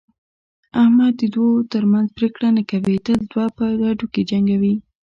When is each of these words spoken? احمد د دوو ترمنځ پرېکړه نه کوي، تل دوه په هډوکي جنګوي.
احمد 0.83 1.13
د 1.19 1.23
دوو 1.33 1.49
ترمنځ 1.73 2.07
پرېکړه 2.17 2.47
نه 2.57 2.63
کوي، 2.71 2.95
تل 3.05 3.19
دوه 3.31 3.45
په 3.57 3.63
هډوکي 3.81 4.21
جنګوي. 4.29 4.73